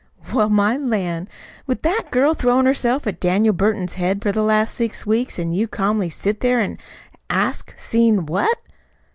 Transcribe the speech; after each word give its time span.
"Well, 0.33 0.49
my 0.49 0.77
lan'! 0.77 1.29
With 1.67 1.83
that 1.83 2.09
girl 2.09 2.33
throwin' 2.33 2.65
herself 2.65 3.05
at 3.05 3.19
Daniel 3.19 3.53
Burton's 3.53 3.93
head 3.93 4.19
for 4.23 4.31
the 4.31 4.41
last 4.41 4.73
six 4.73 5.05
weeks, 5.05 5.37
an' 5.37 5.51
you 5.51 5.67
calmly 5.67 6.09
set 6.09 6.39
there 6.39 6.59
an' 6.59 6.79
ask 7.29 7.77
'seen 7.77 8.25
what?'!" 8.25 8.57